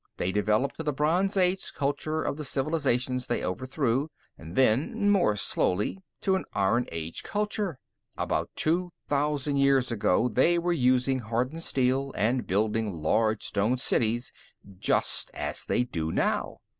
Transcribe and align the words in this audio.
They 0.17 0.31
developed 0.31 0.77
to 0.77 0.83
the 0.83 0.91
bronze 0.91 1.37
age 1.37 1.71
culture 1.75 2.23
of 2.23 2.35
the 2.35 2.43
civilizations 2.43 3.27
they 3.27 3.43
overthrew, 3.45 4.09
and 4.35 4.55
then, 4.55 5.11
more 5.11 5.35
slowly, 5.35 5.99
to 6.21 6.33
an 6.35 6.45
iron 6.53 6.87
age 6.91 7.21
culture. 7.21 7.77
About 8.17 8.49
two 8.55 8.93
thousand 9.07 9.57
years 9.57 9.91
ago, 9.91 10.27
they 10.27 10.57
were 10.57 10.73
using 10.73 11.19
hardened 11.19 11.61
steel 11.61 12.15
and 12.17 12.47
building 12.47 12.91
large 12.91 13.43
stone 13.43 13.77
cities, 13.77 14.33
just 14.79 15.29
as 15.35 15.65
they 15.65 15.83
do 15.83 16.11
now. 16.11 16.61